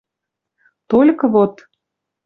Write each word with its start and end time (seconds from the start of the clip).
Толькы 0.89 1.25
вот 1.33 1.53